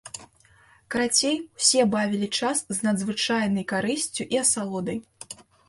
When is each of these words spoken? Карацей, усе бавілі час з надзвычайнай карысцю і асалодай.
Карацей, 0.95 1.37
усе 1.61 1.85
бавілі 1.93 2.29
час 2.41 2.65
з 2.79 2.79
надзвычайнай 2.89 3.69
карысцю 3.75 4.29
і 4.37 4.43
асалодай. 4.43 4.97